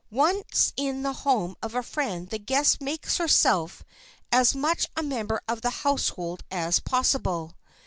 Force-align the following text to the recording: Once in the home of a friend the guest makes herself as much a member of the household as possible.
Once 0.17 0.73
in 0.75 1.03
the 1.03 1.13
home 1.21 1.55
of 1.61 1.75
a 1.75 1.83
friend 1.83 2.29
the 2.31 2.39
guest 2.39 2.81
makes 2.81 3.17
herself 3.17 3.83
as 4.31 4.55
much 4.55 4.87
a 4.97 5.03
member 5.03 5.39
of 5.47 5.61
the 5.61 5.69
household 5.85 6.43
as 6.49 6.79
possible. 6.79 7.53